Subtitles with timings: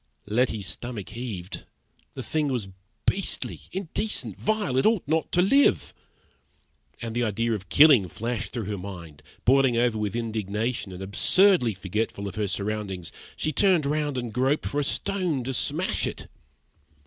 [0.25, 1.63] Letty's stomach heaved;
[2.15, 2.69] the thing was
[3.05, 5.93] beastly, indecent, vile, it ought not to live!
[7.03, 9.21] And the idea of killing flashed through her mind.
[9.45, 14.65] Boiling over with indignation and absurdly forgetful of her surroundings, she turned round and groped
[14.65, 16.27] for a stone to smash it.